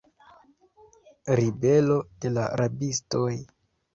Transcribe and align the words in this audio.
Ribelo 1.39 1.99
de 2.25 2.33
la 2.39 2.45
rabistoj. 2.63 3.29